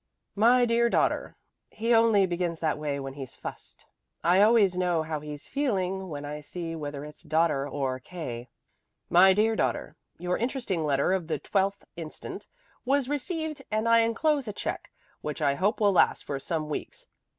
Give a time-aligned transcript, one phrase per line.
[0.33, 1.37] "'My dear daughter'
[1.69, 3.85] he only begins that way when he's fussed.
[4.23, 8.49] I always know how he's feeling when I see whether it's 'daughter' or 'K.'
[9.11, 12.47] 'My dear daughter: Your interesting letter of the 12th inst.
[12.83, 14.89] was received and I enclose a check,
[15.21, 17.05] which I hope will last for some weeks.'